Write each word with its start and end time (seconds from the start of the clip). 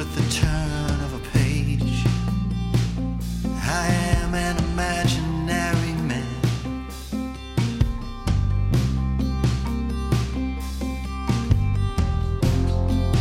with 0.00 0.14
the 0.14 0.40
turn 0.40 0.98
of 1.02 1.12
a 1.12 1.18
page. 1.28 2.06
I 3.82 3.86
am 4.16 4.34
an 4.34 4.56
imaginary 4.70 5.92
man. 6.10 6.86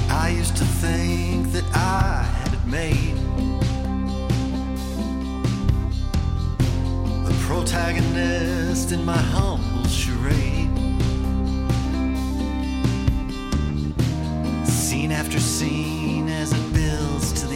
I 0.09 0.29
used 0.29 0.55
to 0.55 0.63
think 0.63 1.51
that 1.51 1.65
I 1.75 2.23
had 2.37 2.53
it 2.53 2.65
made. 2.65 3.17
The 7.27 7.35
protagonist 7.45 8.93
in 8.93 9.03
my 9.03 9.17
humble 9.17 9.85
show. 9.89 10.08
after 15.19 15.37
scene 15.37 16.29
as 16.29 16.53
it 16.53 16.73
builds 16.73 17.33
to 17.33 17.48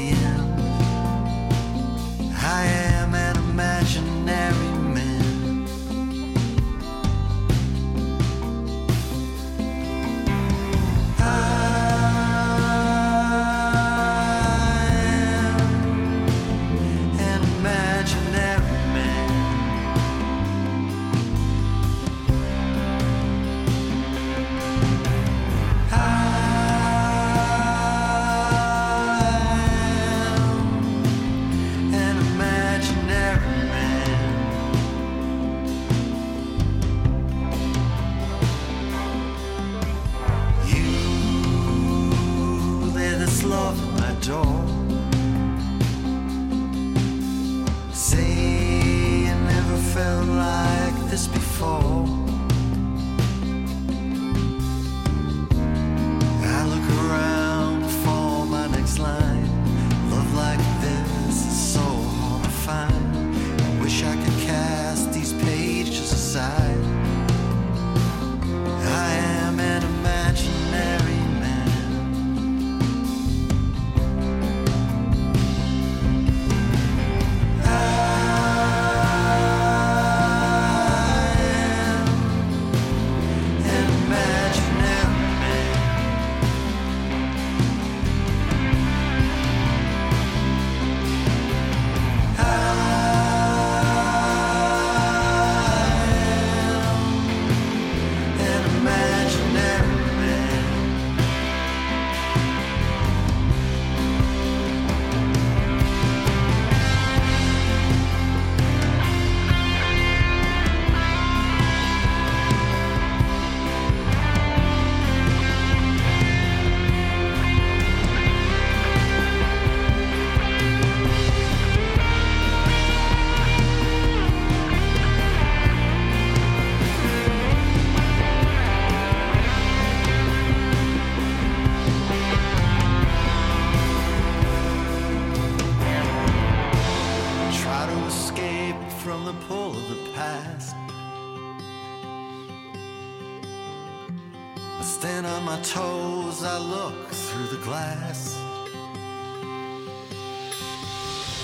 Stand 144.84 145.26
on 145.26 145.46
my 145.46 145.60
toes, 145.62 146.44
I 146.44 146.58
look 146.58 147.08
through 147.08 147.48
the 147.48 147.64
glass. 147.64 148.38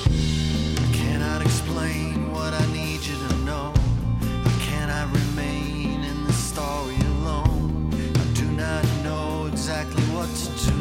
I 0.06 0.90
cannot 0.94 1.42
explain 1.42 2.32
what 2.34 2.54
I 2.54 2.66
need 2.74 3.02
you 3.02 3.16
to 3.16 3.36
know. 3.46 3.74
I 4.22 4.52
cannot 4.62 5.08
remain 5.14 6.04
in 6.04 6.26
this 6.26 6.36
story 6.36 6.98
alone? 7.18 7.90
I 7.94 8.34
do 8.34 8.46
not 8.52 8.84
know 9.04 9.46
exactly 9.46 10.04
what 10.14 10.30
to 10.36 10.72
do. 10.72 10.79